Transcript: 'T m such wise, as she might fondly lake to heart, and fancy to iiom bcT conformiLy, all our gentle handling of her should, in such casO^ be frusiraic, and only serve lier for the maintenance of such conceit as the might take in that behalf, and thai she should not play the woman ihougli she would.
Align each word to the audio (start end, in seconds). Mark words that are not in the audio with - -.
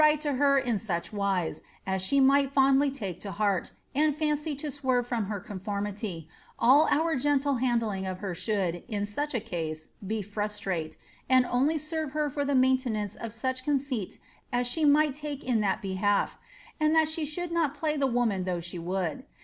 'T 0.19 0.27
m 0.27 0.79
such 0.79 1.13
wise, 1.13 1.61
as 1.85 2.01
she 2.01 2.19
might 2.19 2.51
fondly 2.51 2.89
lake 2.89 3.21
to 3.21 3.29
heart, 3.31 3.71
and 3.93 4.15
fancy 4.15 4.55
to 4.55 4.65
iiom 4.65 5.05
bcT 5.07 5.45
conformiLy, 5.45 6.25
all 6.57 6.87
our 6.89 7.15
gentle 7.15 7.57
handling 7.57 8.07
of 8.07 8.17
her 8.17 8.33
should, 8.33 8.81
in 8.87 9.05
such 9.05 9.33
casO^ 9.33 9.89
be 10.07 10.23
frusiraic, 10.23 10.95
and 11.29 11.45
only 11.45 11.77
serve 11.77 12.15
lier 12.15 12.31
for 12.31 12.43
the 12.43 12.55
maintenance 12.55 13.15
of 13.15 13.31
such 13.31 13.63
conceit 13.63 14.17
as 14.51 14.73
the 14.73 14.85
might 14.85 15.13
take 15.13 15.43
in 15.43 15.61
that 15.61 15.83
behalf, 15.83 16.39
and 16.79 16.95
thai 16.95 17.03
she 17.03 17.23
should 17.23 17.51
not 17.51 17.75
play 17.75 17.95
the 17.95 18.07
woman 18.07 18.43
ihougli 18.43 18.63
she 18.63 18.79
would. 18.79 19.23